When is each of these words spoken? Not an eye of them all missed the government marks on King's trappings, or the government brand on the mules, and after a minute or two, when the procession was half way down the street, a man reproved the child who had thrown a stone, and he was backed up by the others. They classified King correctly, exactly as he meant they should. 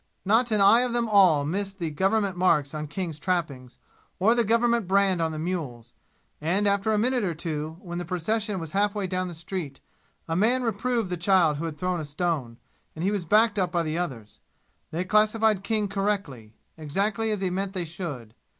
Not 0.25 0.49
an 0.49 0.61
eye 0.61 0.79
of 0.81 0.93
them 0.93 1.07
all 1.07 1.45
missed 1.45 1.77
the 1.77 1.91
government 1.91 2.35
marks 2.35 2.73
on 2.73 2.87
King's 2.87 3.19
trappings, 3.19 3.77
or 4.17 4.33
the 4.33 4.43
government 4.43 4.87
brand 4.87 5.21
on 5.21 5.31
the 5.31 5.37
mules, 5.37 5.93
and 6.41 6.67
after 6.67 6.91
a 6.91 6.97
minute 6.97 7.23
or 7.23 7.35
two, 7.35 7.77
when 7.81 7.99
the 7.99 8.03
procession 8.03 8.59
was 8.59 8.71
half 8.71 8.95
way 8.95 9.05
down 9.05 9.27
the 9.27 9.35
street, 9.35 9.79
a 10.27 10.35
man 10.35 10.63
reproved 10.63 11.11
the 11.11 11.17
child 11.17 11.57
who 11.57 11.65
had 11.65 11.77
thrown 11.77 11.99
a 11.99 12.05
stone, 12.05 12.57
and 12.95 13.03
he 13.03 13.11
was 13.11 13.25
backed 13.25 13.59
up 13.59 13.71
by 13.71 13.83
the 13.83 13.95
others. 13.99 14.39
They 14.89 15.03
classified 15.03 15.63
King 15.63 15.87
correctly, 15.87 16.55
exactly 16.79 17.29
as 17.29 17.41
he 17.41 17.51
meant 17.51 17.73
they 17.73 17.85
should. 17.85 18.33